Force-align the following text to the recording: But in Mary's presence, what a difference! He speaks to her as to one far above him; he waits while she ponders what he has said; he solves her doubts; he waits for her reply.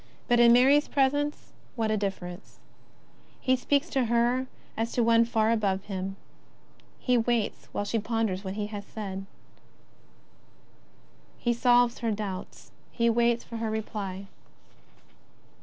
But 0.27 0.39
in 0.39 0.51
Mary's 0.51 0.87
presence, 0.87 1.53
what 1.75 1.91
a 1.91 1.95
difference! 1.95 2.57
He 3.39 3.55
speaks 3.55 3.87
to 3.91 4.05
her 4.05 4.47
as 4.75 4.93
to 4.93 5.03
one 5.03 5.25
far 5.25 5.51
above 5.51 5.83
him; 5.83 6.15
he 6.97 7.19
waits 7.19 7.67
while 7.71 7.85
she 7.85 7.99
ponders 7.99 8.43
what 8.43 8.55
he 8.55 8.65
has 8.65 8.83
said; 8.83 9.27
he 11.37 11.53
solves 11.53 11.99
her 11.99 12.09
doubts; 12.09 12.71
he 12.91 13.11
waits 13.11 13.43
for 13.43 13.57
her 13.57 13.69
reply. 13.69 14.25